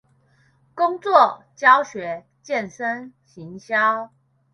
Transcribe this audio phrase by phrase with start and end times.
[0.73, 4.09] 工作、教學、健身、行銷